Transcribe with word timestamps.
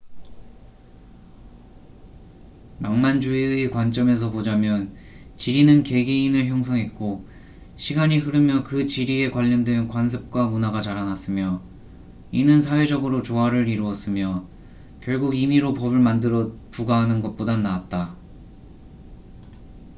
낭만주의의 2.79 3.69
관점에서 3.69 4.31
보자면 4.31 4.95
지리는 5.37 5.83
개개인을 5.83 6.47
형성했고 6.47 7.27
시간이 7.75 8.17
흐르며 8.17 8.63
그 8.63 8.85
지리에 8.85 9.29
관련된 9.29 9.87
관습과 9.89 10.47
문화가 10.47 10.81
자라났으며 10.81 11.61
이는 12.31 12.61
사회적으로 12.61 13.21
조화을 13.21 13.67
이루었으며 13.67 14.47
결국 15.01 15.35
임의로 15.37 15.75
법을 15.75 15.99
만들어 15.99 16.51
부과하는 16.71 17.21
것보단 17.21 17.61
나았다 17.61 18.15